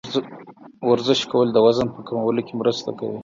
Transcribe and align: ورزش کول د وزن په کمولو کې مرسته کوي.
ورزش 0.89 1.21
کول 1.31 1.47
د 1.53 1.57
وزن 1.65 1.87
په 1.95 2.01
کمولو 2.07 2.41
کې 2.47 2.53
مرسته 2.61 2.89
کوي. 2.99 3.19